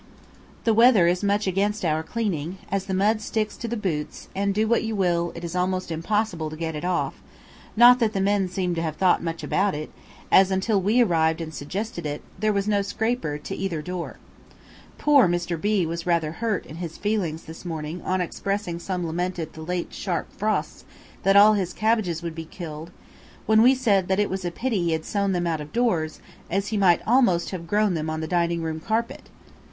[0.63, 4.51] The weather is much against our cleaning, as the mud sticks to the boots and,
[4.51, 7.21] do what you will, it is almost impossible to get it off;
[7.77, 9.91] not that the men seem to have thought much about it,
[10.31, 14.17] as, until we arrived and suggested it, there was no scraper to either door.
[14.97, 15.61] Poor Mr.
[15.61, 19.61] B was rather hurt in his feelings this morning on expressing some lament at the
[19.61, 20.83] late sharp frosts,
[21.21, 22.89] that all his cabbages would be killed,
[23.45, 26.19] when we said that it was a pity he had sown them out of doors,
[26.49, 29.29] as he might almost have grown them on the dining room carpet.